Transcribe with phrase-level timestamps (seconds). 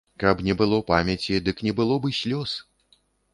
[0.21, 2.57] Каб не было памяці, дык не было б і слёз.